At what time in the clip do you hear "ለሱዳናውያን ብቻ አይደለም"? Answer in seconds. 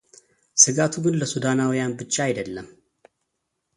1.21-2.67